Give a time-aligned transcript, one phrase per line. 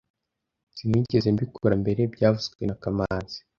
[0.75, 3.37] Sinigeze mbikora mbere byavuzwe na kamanzi